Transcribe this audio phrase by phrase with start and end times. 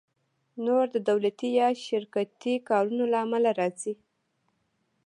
[0.65, 3.93] نور د دولتي یا شرکتي کارونو له امله راځي